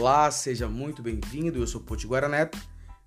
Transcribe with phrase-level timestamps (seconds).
[0.00, 1.58] Olá, seja muito bem-vindo.
[1.58, 2.58] Eu sou Potiguara Neto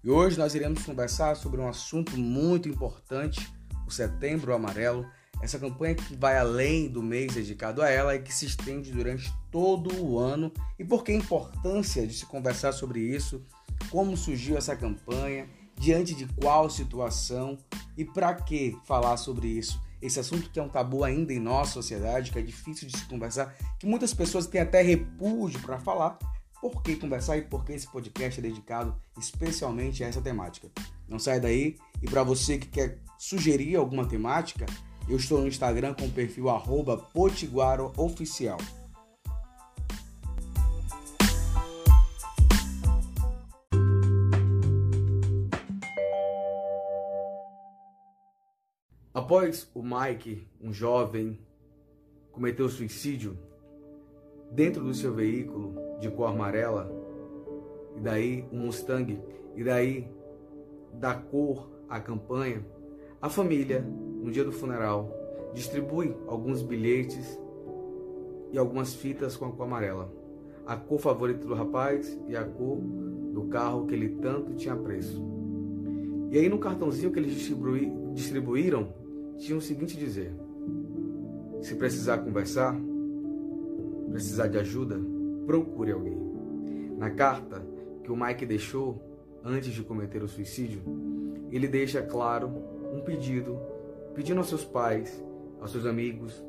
[0.03, 3.51] e hoje nós iremos conversar sobre um assunto muito importante,
[3.87, 5.03] o Setembro Amarelo.
[5.41, 9.33] Essa campanha que vai além do mês dedicado a ela e que se estende durante
[9.49, 10.53] todo o ano.
[10.77, 13.43] E por que a importância de se conversar sobre isso?
[13.89, 15.49] Como surgiu essa campanha?
[15.75, 17.57] Diante de qual situação?
[17.97, 19.81] E para que falar sobre isso?
[19.99, 23.05] esse assunto que é um tabu ainda em nossa sociedade, que é difícil de se
[23.05, 26.19] conversar, que muitas pessoas têm até repúdio para falar.
[26.63, 30.71] Por que conversar e por que esse podcast é dedicado especialmente a essa temática?
[31.09, 34.65] Não sai daí e para você que quer sugerir alguma temática,
[35.09, 36.45] eu estou no Instagram com o perfil
[37.11, 38.57] potiguarooficial.
[49.13, 51.37] Após o Mike, um jovem,
[52.31, 53.37] cometeu suicídio
[54.53, 56.91] dentro do seu veículo de cor amarela,
[57.95, 59.19] e daí um Mustang,
[59.55, 60.07] e daí
[60.93, 62.65] da cor à campanha,
[63.21, 65.11] a família, no dia do funeral,
[65.53, 67.39] distribui alguns bilhetes
[68.51, 70.13] e algumas fitas com a cor amarela.
[70.65, 75.21] A cor favorita do rapaz e a cor do carro que ele tanto tinha preço.
[76.31, 77.33] E aí no cartãozinho que eles
[78.13, 78.93] distribuíram,
[79.37, 80.33] tinha o seguinte dizer:
[81.61, 82.79] se precisar conversar,
[84.13, 85.01] precisar de ajuda,
[85.47, 86.17] procure alguém.
[86.97, 87.65] Na carta
[88.03, 89.01] que o Mike deixou
[89.43, 90.81] antes de cometer o suicídio,
[91.51, 92.47] ele deixa claro
[92.93, 93.59] um pedido,
[94.13, 95.21] pedindo aos seus pais,
[95.59, 96.43] aos seus amigos,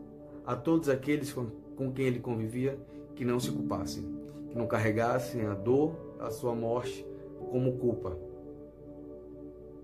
[0.47, 2.79] a todos aqueles com, com quem ele convivia
[3.17, 4.05] que não se culpassem,
[4.51, 7.05] que não carregassem a dor da sua morte
[7.51, 8.17] como culpa,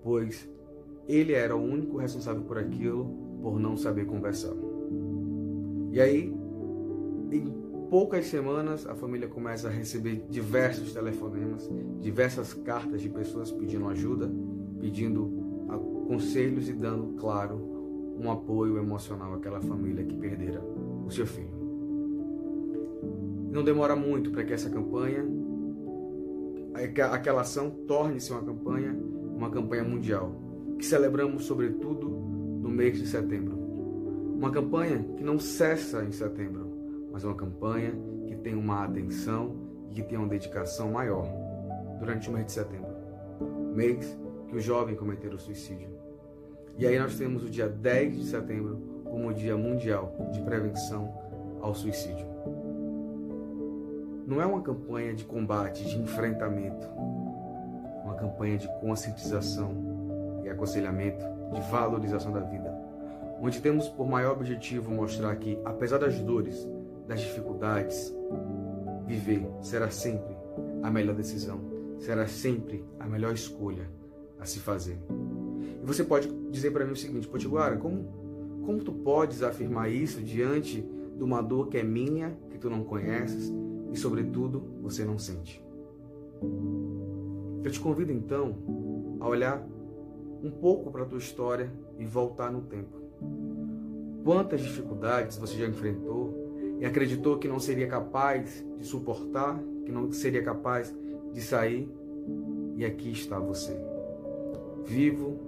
[0.03, 0.49] pois
[1.09, 4.55] ele era o único responsável por aquilo, por não saber conversar.
[5.93, 6.33] E aí,
[7.33, 7.60] em
[7.91, 11.69] poucas semanas, a família começa a receber diversos telefonemas,
[12.01, 14.31] diversas cartas de pessoas pedindo ajuda,
[14.81, 15.41] pedindo
[16.07, 20.63] conselhos e dando, claro, um apoio emocional àquela família que perdera
[21.05, 21.61] o seu filho.
[23.51, 25.25] Não demora muito para que essa campanha,
[27.13, 28.97] aquela ação torne-se uma campanha,
[29.37, 30.33] uma campanha mundial
[30.79, 33.59] que celebramos sobretudo no mês de setembro.
[34.35, 36.60] Uma campanha que não cessa em setembro,
[37.11, 37.93] mas uma campanha
[38.27, 39.57] que tem uma atenção
[39.91, 41.27] e que tem uma dedicação maior
[41.99, 42.91] durante o mês de setembro.
[43.75, 45.89] Mês que o jovem cometeu o suicídio.
[46.79, 51.13] E aí nós temos o dia 10 de setembro como o Dia Mundial de Prevenção
[51.61, 52.27] ao Suicídio.
[54.27, 56.87] Não é uma campanha de combate, de enfrentamento,
[58.05, 59.91] uma campanha de conscientização
[60.61, 62.73] aconselhamento, de valorização da vida,
[63.41, 66.69] onde temos por maior objetivo mostrar que, apesar das dores,
[67.11, 68.15] das dificuldades,
[69.05, 70.33] viver será sempre
[70.81, 71.59] a melhor decisão,
[71.99, 73.91] será sempre a melhor escolha
[74.39, 74.97] a se fazer.
[75.83, 80.23] E você pode dizer para mim o seguinte, Potiguara, como, como tu podes afirmar isso
[80.23, 80.83] diante
[81.17, 83.53] de uma dor que é minha, que tu não conheces
[83.91, 85.61] e, sobretudo, você não sente?
[87.65, 88.55] Eu te convido então
[89.19, 89.67] a olhar
[90.45, 93.01] um pouco para a tua história e voltar no tempo.
[94.23, 96.30] Quantas dificuldades você já enfrentou
[96.81, 100.95] e acreditou que não seria capaz de suportar, que não seria capaz
[101.33, 101.89] de sair,
[102.75, 103.79] e aqui está você,
[104.87, 105.39] vivo,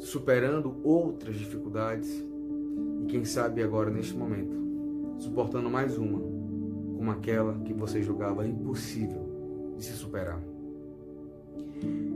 [0.00, 2.26] superando outras dificuldades.
[3.00, 4.56] E quem sabe agora neste momento,
[5.18, 6.18] suportando mais uma,
[6.96, 10.42] como aquela que você julgava impossível de se superar.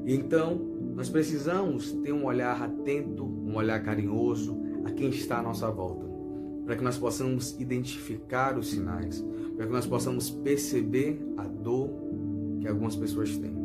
[0.05, 0.57] Então,
[0.97, 6.12] nós precisamos ter um olhar atento, um olhar carinhoso a quem está à nossa volta,
[6.65, 9.25] para que nós possamos identificar os sinais,
[9.57, 11.91] para que nós possamos perceber a dor
[12.61, 13.63] que algumas pessoas têm.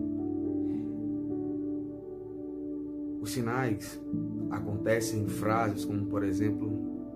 [3.22, 4.00] Os sinais
[4.50, 6.72] acontecem em frases como, por exemplo,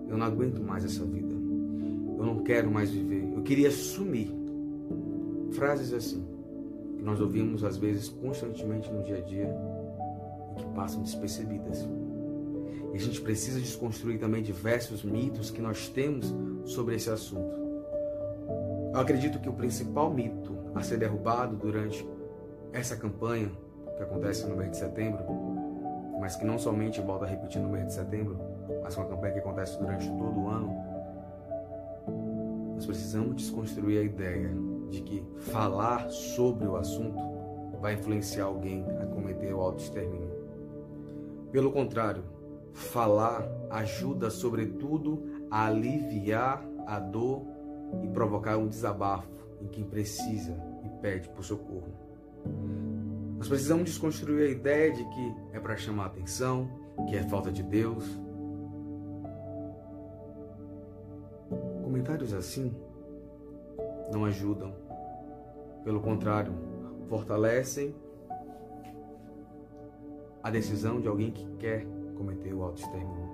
[0.08, 1.34] eu não aguento mais essa vida.
[1.34, 3.32] Eu não quero mais viver.
[3.34, 4.30] Eu queria sumir.
[5.52, 6.24] Frases assim
[6.96, 9.52] que nós ouvimos às vezes constantemente no dia a dia
[10.52, 11.88] e que passam despercebidas.
[12.92, 16.34] E a gente precisa desconstruir também diversos mitos que nós temos
[16.64, 17.56] sobre esse assunto.
[18.92, 22.06] Eu acredito que o principal mito a ser derrubado durante
[22.72, 23.50] essa campanha
[23.96, 25.24] que acontece no mês de setembro,
[26.20, 28.38] mas que não somente volta a repetir no mês de setembro,
[28.82, 30.92] mas uma campanha que acontece durante todo o ano,
[32.74, 34.50] nós precisamos desconstruir a ideia
[34.90, 37.16] de que falar sobre o assunto
[37.80, 40.30] vai influenciar alguém a cometer o autoextermínio.
[41.50, 42.22] Pelo contrário,
[42.72, 47.42] falar ajuda, sobretudo, a aliviar a dor
[48.02, 49.28] e provocar um desabafo
[49.60, 51.92] em quem precisa e pede por socorro.
[53.36, 56.70] Nós precisamos desconstruir a ideia de que é para chamar atenção,
[57.08, 58.04] que é falta de Deus.
[61.82, 62.74] Comentários assim
[64.12, 64.74] não ajudam.
[65.84, 66.52] Pelo contrário,
[67.08, 67.94] fortalecem
[70.42, 73.30] a decisão de alguém que quer cometer o auto-extermínio.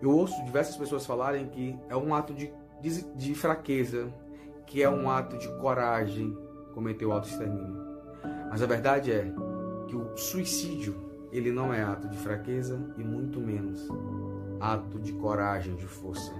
[0.00, 4.12] Eu ouço diversas pessoas falarem que é um ato de, de, de fraqueza,
[4.66, 6.36] que é um ato de coragem
[6.74, 7.82] cometer o auto-extermínio.
[8.50, 9.32] Mas a verdade é
[9.88, 10.94] que o suicídio,
[11.32, 13.88] ele não é ato de fraqueza e muito menos
[14.60, 16.32] ato de coragem, de força.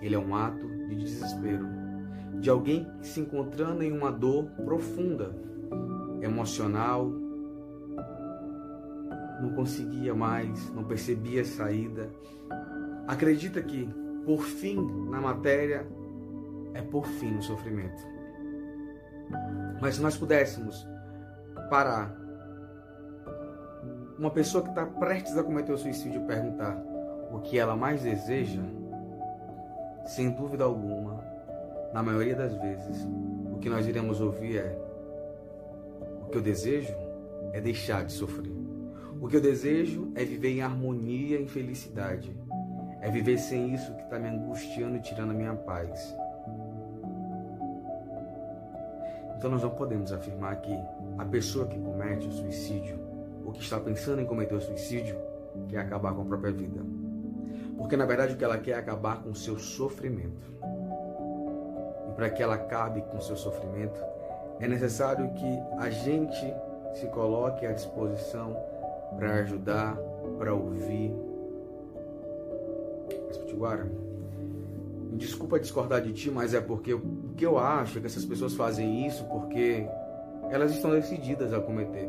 [0.00, 1.66] Ele é um ato de desespero,
[2.40, 5.34] de alguém se encontrando em uma dor profunda,
[6.20, 7.10] emocional,
[9.40, 12.10] não conseguia mais, não percebia saída.
[13.06, 13.88] Acredita que
[14.24, 14.76] por fim
[15.08, 15.86] na matéria
[16.74, 18.02] é por fim no sofrimento.
[19.80, 20.86] Mas se nós pudéssemos
[21.68, 22.14] parar
[24.18, 26.76] uma pessoa que está prestes a cometer o suicídio perguntar
[27.32, 28.60] o que ela mais deseja,
[30.04, 31.24] sem dúvida alguma,
[31.94, 33.08] na maioria das vezes,
[33.52, 34.78] o que nós iremos ouvir é:
[36.22, 36.94] o que eu desejo
[37.52, 38.52] é deixar de sofrer.
[39.20, 42.34] O que eu desejo é viver em harmonia e felicidade.
[43.02, 46.16] É viver sem isso que está me angustiando e tirando a minha paz.
[49.36, 50.72] Então nós não podemos afirmar que
[51.18, 52.98] a pessoa que comete o suicídio,
[53.44, 55.18] ou que está pensando em cometer o suicídio,
[55.68, 56.80] quer acabar com a própria vida.
[57.76, 60.44] Porque na verdade o que ela quer é acabar com o seu sofrimento.
[62.08, 64.00] E para que ela acabe com o seu sofrimento,
[64.58, 66.54] é necessário que a gente
[66.94, 68.56] se coloque à disposição
[69.16, 69.96] para ajudar,
[70.38, 71.12] para ouvir.
[73.26, 73.90] Mas, Potiguara,
[75.12, 77.02] desculpa discordar de ti, mas é porque o
[77.36, 79.86] que eu acho é que essas pessoas fazem isso porque
[80.50, 82.08] elas estão decididas a cometer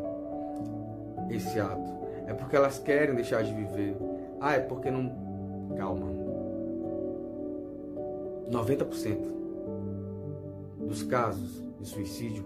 [1.29, 2.01] esse ato.
[2.27, 3.97] É porque elas querem deixar de viver.
[4.39, 5.31] Ah, é porque não.
[5.77, 6.07] Calma.
[8.49, 9.17] 90%
[10.79, 12.43] dos casos de suicídio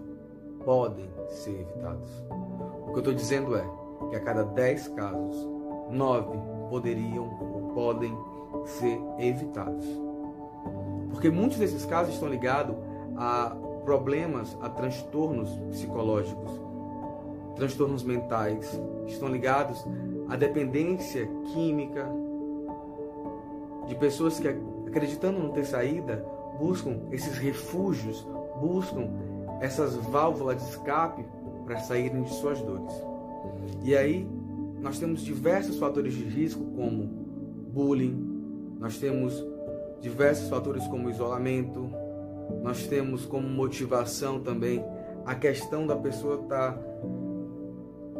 [0.64, 2.08] podem ser evitados.
[2.86, 3.64] O que eu estou dizendo é:
[4.10, 5.48] que a cada 10 casos,
[5.90, 6.38] 9
[6.68, 8.16] poderiam ou podem
[8.64, 9.86] ser evitados.
[11.10, 12.76] Porque muitos desses casos estão ligados
[13.16, 16.50] a problemas, a transtornos psicológicos,
[17.54, 19.84] transtornos mentais, estão ligados
[20.28, 22.06] à dependência química
[23.86, 26.26] de pessoas que acreditando não ter saída,
[26.58, 28.26] buscam esses refúgios,
[28.60, 29.08] buscam
[29.60, 31.24] essas válvulas de escape
[31.64, 32.92] para saírem de suas dores.
[33.84, 34.26] E aí
[34.80, 37.04] nós temos diversos fatores de risco, como
[37.72, 39.44] bullying, nós temos
[40.00, 41.90] diversos fatores como isolamento,
[42.62, 44.84] nós temos como motivação também
[45.24, 46.78] a questão da pessoa estar tá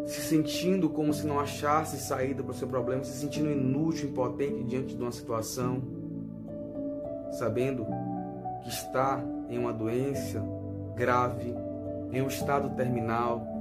[0.06, 4.62] se sentindo como se não achasse saída para o seu problema, se sentindo inútil, impotente
[4.64, 5.82] diante de uma situação,
[7.32, 7.84] sabendo
[8.62, 10.42] que está em uma doença
[10.94, 11.54] grave,
[12.12, 13.55] em um estado terminal,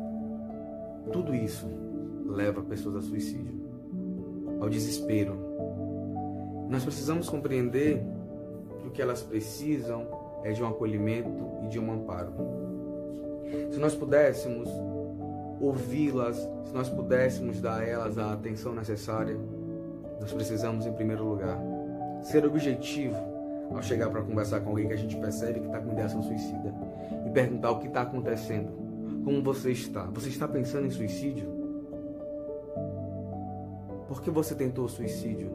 [1.12, 1.68] tudo isso
[2.26, 3.60] leva pessoas a suicídio,
[4.60, 5.38] ao desespero.
[6.70, 8.04] Nós precisamos compreender
[8.80, 10.08] que o que elas precisam
[10.44, 12.34] é de um acolhimento e de um amparo.
[13.72, 14.70] Se nós pudéssemos
[15.60, 19.38] ouvi-las, se nós pudéssemos dar a elas a atenção necessária,
[20.20, 21.60] nós precisamos, em primeiro lugar,
[22.22, 23.16] ser objetivo
[23.72, 26.74] ao chegar para conversar com alguém que a gente percebe que está com ideação suicida
[27.26, 28.85] e perguntar o que está acontecendo
[29.26, 30.04] como você está?
[30.12, 31.50] Você está pensando em suicídio?
[34.08, 35.52] Por que você tentou suicídio?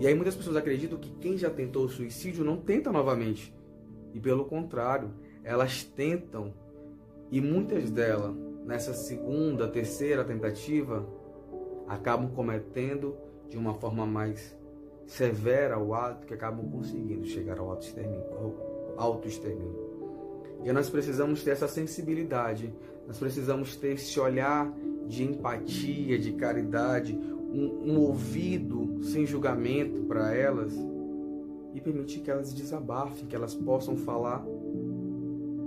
[0.00, 3.54] E aí muitas pessoas acreditam que quem já tentou suicídio não tenta novamente.
[4.12, 5.10] E pelo contrário,
[5.44, 6.52] elas tentam
[7.30, 8.34] e muitas delas,
[8.64, 11.08] nessa segunda, terceira tentativa,
[11.86, 13.16] acabam cometendo
[13.48, 14.56] de uma forma mais
[15.06, 17.70] severa o ato que acabam conseguindo chegar ao
[18.96, 19.86] auto-extermínio.
[20.64, 22.74] E nós precisamos ter essa sensibilidade,
[23.06, 24.72] nós precisamos ter esse olhar
[25.06, 27.18] de empatia, de caridade,
[27.52, 30.74] um, um ouvido sem julgamento para elas
[31.72, 34.44] e permitir que elas desabafem, que elas possam falar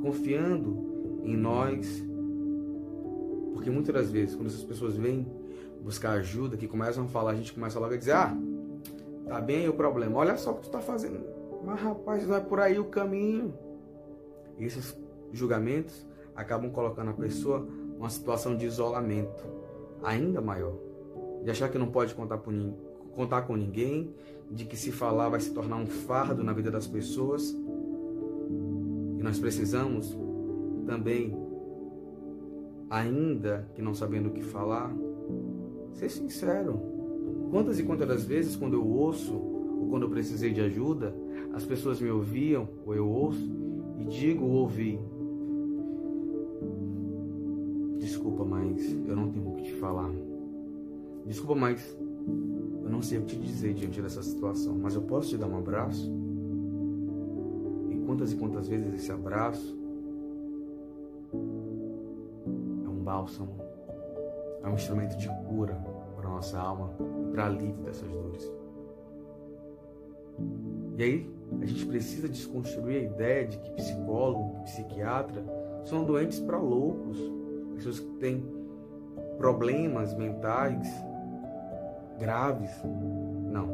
[0.01, 2.03] confiando em nós.
[3.53, 5.27] Porque muitas das vezes, quando essas pessoas vêm
[5.81, 8.36] buscar ajuda, que começam a falar, a gente começa logo a dizer: Ah,
[9.27, 11.24] tá bem o problema, olha só o que tu tá fazendo.
[11.63, 13.53] Mas rapaz, não é por aí o caminho.
[14.58, 14.98] Esses
[15.31, 16.05] julgamentos
[16.39, 17.67] acabam colocando a pessoa
[17.98, 19.46] numa situação de isolamento
[20.01, 20.74] ainda maior.
[21.43, 22.53] De achar que não pode contar, por,
[23.13, 24.13] contar com ninguém,
[24.50, 27.51] de que se falar vai se tornar um fardo na vida das pessoas.
[29.17, 30.17] E nós precisamos
[30.86, 31.36] também,
[32.89, 34.96] ainda que não sabendo o que falar,
[35.91, 36.79] ser sincero.
[37.51, 41.13] Quantas e quantas vezes, quando eu ouço ou quando eu precisei de ajuda,
[41.53, 43.51] as pessoas me ouviam ou eu ouço
[44.00, 45.00] e digo ou ouvi.
[48.29, 50.12] Desculpa, mas eu não tenho o que te falar.
[51.25, 51.98] Desculpa, mas
[52.83, 55.48] eu não sei o que te dizer diante dessa situação, mas eu posso te dar
[55.48, 56.12] um abraço?
[57.89, 59.75] E quantas e quantas vezes esse abraço
[61.33, 63.55] é um bálsamo,
[64.63, 65.74] é um instrumento de cura
[66.15, 66.91] para a nossa alma
[67.27, 68.53] e para alívio dessas dores.
[70.98, 75.43] E aí, a gente precisa desconstruir a ideia de que psicólogo, psiquiatra
[75.83, 77.38] são doentes para loucos,
[77.79, 78.43] pessoas que têm
[79.38, 80.88] problemas mentais
[82.19, 82.69] graves.
[82.83, 83.67] Não.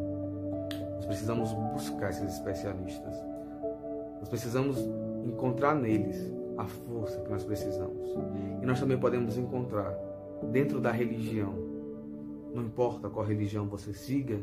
[0.96, 3.16] Nós precisamos buscar esses especialistas.
[4.20, 4.78] Nós precisamos
[5.26, 8.16] encontrar neles a força que nós precisamos.
[8.62, 9.98] E nós também podemos encontrar
[10.52, 11.54] dentro da religião.
[12.54, 14.40] Não importa qual religião você siga,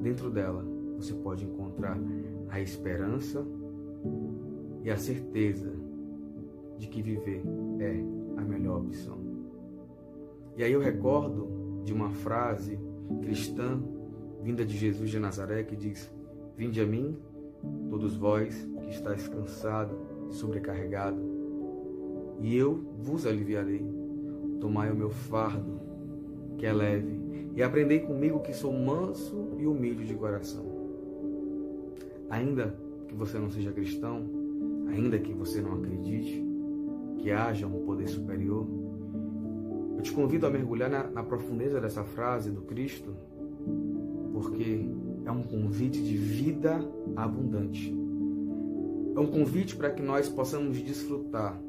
[0.00, 0.64] dentro dela
[0.96, 1.98] você pode encontrar
[2.48, 3.44] a esperança
[4.84, 5.72] e a certeza
[6.78, 7.42] de que viver
[7.80, 8.11] é
[8.42, 9.18] a melhor opção.
[10.56, 12.78] E aí eu recordo de uma frase
[13.22, 13.82] cristã
[14.42, 16.12] vinda de Jesus de Nazaré que diz:
[16.56, 17.16] Vinde a mim,
[17.88, 19.96] todos vós que estáis cansado
[20.30, 21.20] e sobrecarregado,
[22.40, 23.84] e eu vos aliviarei.
[24.60, 25.80] Tomai o meu fardo,
[26.58, 27.20] que é leve,
[27.54, 30.64] e aprendei comigo que sou manso e humilde de coração.
[32.30, 32.76] Ainda
[33.08, 34.24] que você não seja cristão,
[34.88, 36.51] ainda que você não acredite
[37.22, 38.66] que haja um poder superior,
[39.96, 43.14] eu te convido a mergulhar na, na profundeza dessa frase do Cristo,
[44.32, 44.84] porque
[45.24, 46.80] é um convite de vida
[47.14, 47.96] abundante.
[49.14, 51.60] É um convite para que nós possamos desfrutar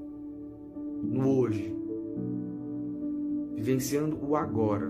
[1.04, 1.76] no hoje,
[3.54, 4.90] vivenciando o agora,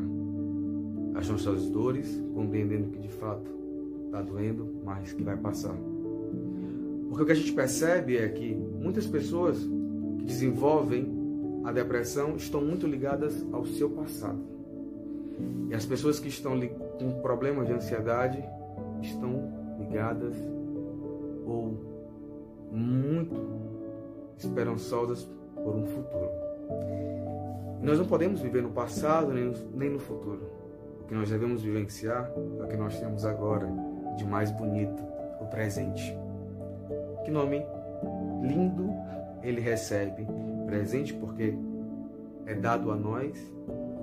[1.16, 3.52] as nossas dores, compreendendo que de fato
[4.06, 5.76] está doendo, mas que vai passar.
[7.10, 9.68] Porque o que a gente percebe é que muitas pessoas
[10.24, 11.24] desenvolvem
[11.64, 14.40] a depressão estão muito ligadas ao seu passado.
[15.70, 16.60] E as pessoas que estão
[17.00, 18.44] com problemas de ansiedade
[19.02, 20.36] estão ligadas
[21.46, 21.78] ou
[22.72, 23.36] muito
[24.38, 26.30] esperançosas por um futuro.
[27.82, 30.42] Nós não podemos viver no passado nem no futuro.
[31.02, 33.68] O que nós devemos vivenciar é o que nós temos agora
[34.18, 35.04] de mais bonito,
[35.42, 36.16] o presente.
[37.26, 37.66] Que nome
[38.42, 38.90] lindo
[39.44, 40.26] ele recebe
[40.66, 41.54] presente porque
[42.46, 43.38] é dado a nós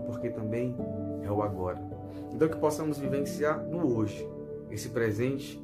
[0.07, 0.77] porque também
[1.23, 1.81] é o agora.
[2.33, 4.29] Então que possamos vivenciar no hoje
[4.71, 5.61] esse presente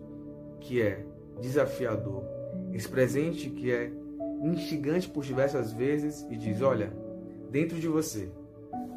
[0.60, 1.04] que é
[1.40, 2.24] desafiador,
[2.72, 3.92] esse presente que é
[4.42, 6.92] instigante por diversas vezes e diz: olha,
[7.50, 8.30] dentro de você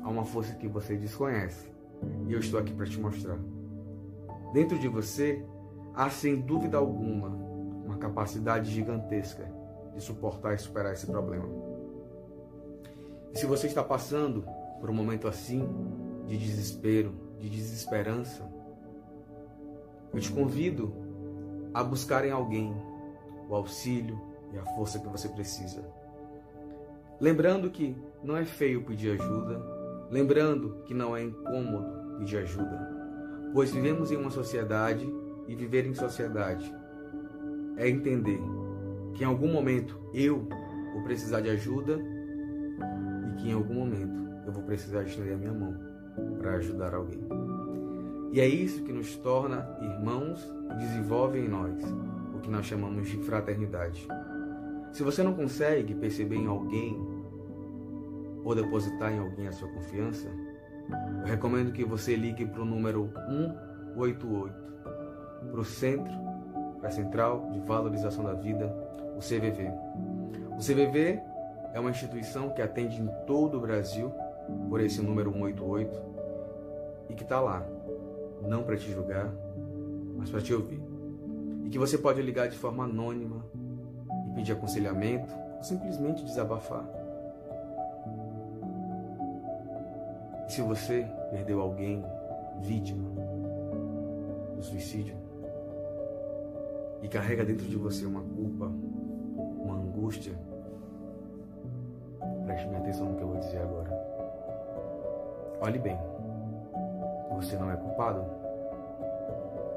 [0.03, 1.67] há uma força que você desconhece
[2.27, 3.37] e eu estou aqui para te mostrar.
[4.53, 5.43] Dentro de você
[5.93, 7.27] há sem dúvida alguma
[7.85, 9.58] uma capacidade gigantesca
[9.93, 11.47] de suportar e superar esse problema.
[13.33, 14.45] E se você está passando
[14.79, 15.67] por um momento assim,
[16.25, 18.47] de desespero, de desesperança,
[20.13, 20.93] eu te convido
[21.73, 22.75] a buscar em alguém
[23.47, 24.19] o auxílio
[24.53, 25.83] e a força que você precisa.
[27.19, 29.61] Lembrando que não é feio pedir ajuda,
[30.09, 32.79] lembrando que não é incômodo pedir ajuda,
[33.53, 35.07] pois vivemos em uma sociedade
[35.47, 36.73] e viver em sociedade
[37.77, 38.39] é entender
[39.19, 40.47] que em algum momento eu
[40.93, 41.99] vou precisar de ajuda
[43.37, 45.77] que em algum momento eu vou precisar estender a minha mão
[46.37, 47.27] para ajudar alguém.
[48.31, 51.83] E é isso que nos torna irmãos e desenvolve em nós
[52.33, 54.07] o que nós chamamos de fraternidade.
[54.93, 56.97] Se você não consegue perceber em alguém
[58.45, 60.29] ou depositar em alguém a sua confiança,
[61.19, 63.11] eu recomendo que você ligue para o número
[63.95, 64.55] 188,
[65.51, 66.13] para o Centro,
[66.79, 68.88] para a Central de Valorização da Vida,
[69.19, 69.69] o CVV.
[70.51, 71.21] O CVV
[71.73, 74.11] é uma instituição que atende em todo o Brasil
[74.69, 76.01] por esse número 188
[77.09, 77.65] e que está lá,
[78.41, 79.29] não para te julgar,
[80.17, 80.81] mas para te ouvir.
[81.65, 83.45] E que você pode ligar de forma anônima
[84.29, 86.87] e pedir aconselhamento ou simplesmente desabafar.
[90.47, 92.03] E se você perdeu alguém
[92.61, 93.09] vítima
[94.55, 95.15] do suicídio
[97.01, 98.71] e carrega dentro de você uma culpa,
[100.09, 100.33] angústia,
[102.43, 103.91] Preste bem atenção no que eu vou dizer agora.
[105.61, 105.97] Olhe bem.
[107.35, 108.25] Você não é culpado.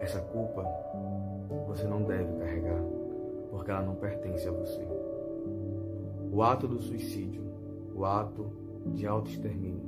[0.00, 0.64] Essa culpa
[1.68, 2.80] você não deve carregar,
[3.50, 4.80] porque ela não pertence a você.
[6.32, 7.42] O ato do suicídio,
[7.94, 8.50] o ato
[8.86, 9.84] de autoextermínio,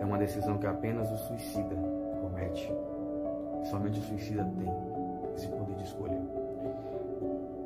[0.00, 1.76] é uma decisão que apenas o suicida
[2.20, 2.68] comete.
[3.70, 4.68] Somente o suicida tem
[5.36, 6.20] esse poder de escolha.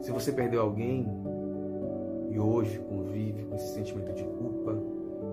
[0.02, 1.35] Se você perdeu alguém
[2.36, 4.78] e hoje convive com esse sentimento de culpa,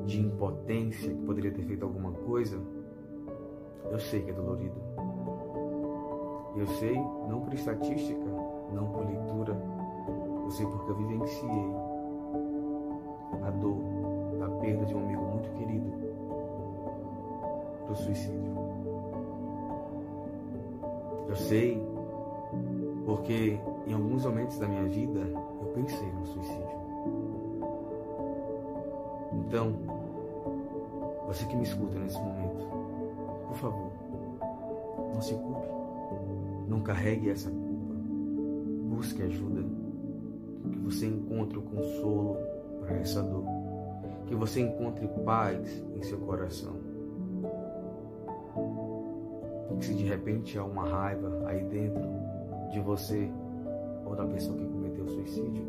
[0.06, 2.58] de impotência, que poderia ter feito alguma coisa,
[3.92, 4.82] eu sei que é dolorido.
[6.56, 6.96] Eu sei,
[7.28, 8.26] não por estatística,
[8.72, 9.62] não por leitura,
[10.46, 11.74] eu sei porque eu vivenciei
[13.42, 13.78] a dor
[14.40, 15.92] da perda de um amigo muito querido
[17.86, 18.54] do suicídio.
[21.28, 21.86] Eu sei
[23.06, 25.20] porque em alguns momentos da minha vida
[25.62, 26.83] eu pensei no suicídio.
[29.54, 29.72] Então,
[31.28, 32.66] você que me escuta nesse momento,
[33.50, 33.92] por favor,
[35.14, 35.68] não se culpe.
[36.68, 37.94] Não carregue essa culpa.
[38.90, 39.64] Busque ajuda.
[40.72, 42.38] Que você encontre o consolo
[42.80, 43.44] para essa dor.
[44.26, 46.74] Que você encontre paz em seu coração.
[49.78, 52.02] Que se de repente há uma raiva aí dentro
[52.72, 53.30] de você
[54.04, 55.64] ou da pessoa que cometeu o suicídio,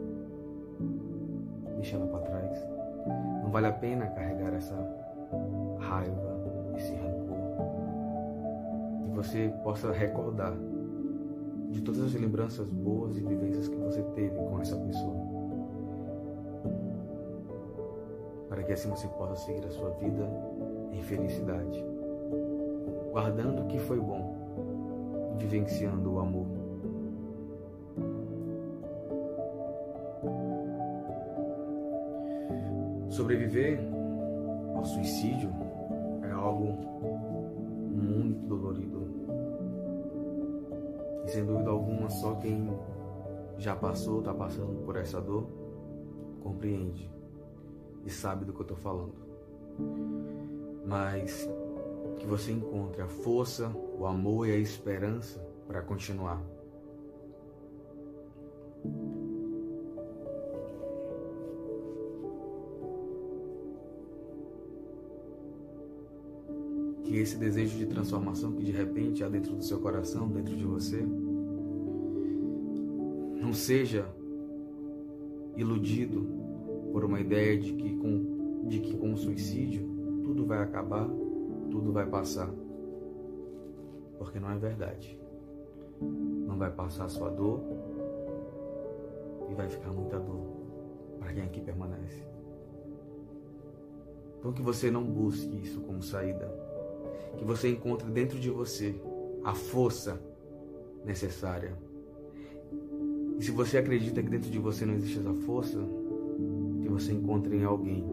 [1.76, 2.33] deixa ela para trás.
[3.54, 4.74] Vale a pena carregar essa
[5.78, 7.38] raiva, esse rancor.
[9.04, 10.56] Que você possa recordar
[11.70, 15.14] de todas as lembranças boas e vivências que você teve com essa pessoa.
[18.48, 20.28] Para que assim você possa seguir a sua vida
[20.90, 21.84] em felicidade,
[23.12, 24.34] guardando o que foi bom,
[25.38, 26.43] vivenciando o amor.
[33.24, 33.78] Sobreviver
[34.76, 35.50] ao suicídio
[36.22, 36.76] é algo
[37.90, 39.08] muito dolorido.
[41.24, 42.68] E sem dúvida alguma, só quem
[43.56, 45.46] já passou, está passando por essa dor,
[46.42, 47.10] compreende
[48.04, 49.14] e sabe do que eu estou falando.
[50.86, 51.48] Mas
[52.18, 56.42] que você encontre a força, o amor e a esperança para continuar.
[67.14, 70.64] Que esse desejo de transformação que de repente há dentro do seu coração, dentro de
[70.64, 71.00] você,
[73.40, 74.04] não seja
[75.56, 76.26] iludido
[76.90, 79.88] por uma ideia de que com, de que com o suicídio
[80.24, 81.08] tudo vai acabar,
[81.70, 82.50] tudo vai passar.
[84.18, 85.16] Porque não é verdade.
[86.00, 87.60] Não vai passar a sua dor
[89.48, 90.42] e vai ficar muita dor
[91.20, 92.26] para quem aqui permanece.
[94.36, 96.63] Então que você não busque isso como saída
[97.36, 98.94] que você encontre dentro de você
[99.44, 100.20] a força
[101.04, 101.72] necessária.
[103.38, 105.78] E se você acredita que dentro de você não existe essa força,
[106.80, 108.04] que você encontre em alguém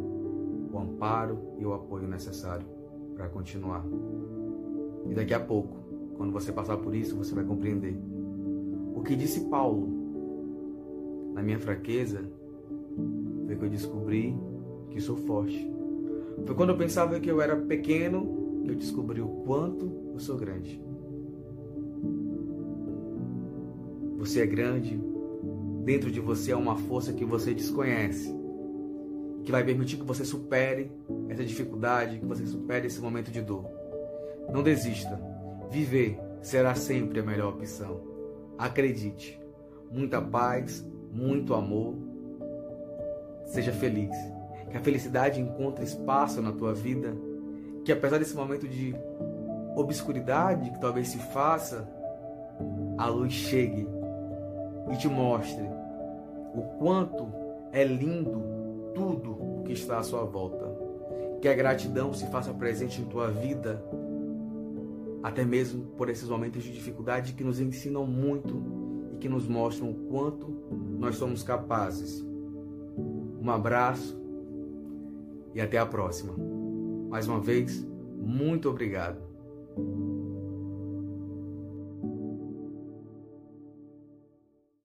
[0.71, 2.65] o amparo e o apoio necessário
[3.15, 3.85] para continuar.
[5.09, 5.75] E daqui a pouco,
[6.17, 7.95] quando você passar por isso, você vai compreender.
[8.95, 9.87] O que disse Paulo,
[11.33, 12.23] na minha fraqueza,
[13.47, 14.35] foi que eu descobri
[14.89, 15.71] que sou forte.
[16.45, 20.81] Foi quando eu pensava que eu era pequeno eu descobri o quanto eu sou grande.
[24.17, 25.01] Você é grande,
[25.83, 28.33] dentro de você há uma força que você desconhece,
[29.43, 30.91] que vai permitir que você supere
[31.27, 33.65] essa dificuldade, que você supere esse momento de dor.
[34.53, 35.19] Não desista.
[35.71, 38.01] Viver será sempre a melhor opção.
[38.57, 39.39] Acredite.
[39.91, 41.95] Muita paz, muito amor.
[43.45, 44.15] Seja feliz.
[44.69, 47.15] Que a felicidade encontre espaço na tua vida
[47.83, 48.95] que apesar desse momento de
[49.75, 51.87] obscuridade que talvez se faça,
[52.97, 53.87] a luz chegue
[54.91, 55.63] e te mostre
[56.53, 57.27] o quanto
[57.71, 58.43] é lindo
[58.93, 60.65] tudo o que está à sua volta.
[61.41, 63.83] Que a gratidão se faça presente em tua vida,
[65.23, 68.61] até mesmo por esses momentos de dificuldade que nos ensinam muito
[69.13, 70.47] e que nos mostram o quanto
[70.99, 72.23] nós somos capazes.
[73.41, 74.21] Um abraço
[75.55, 76.50] e até a próxima.
[77.11, 77.85] Mais uma vez,
[78.17, 79.21] muito obrigado.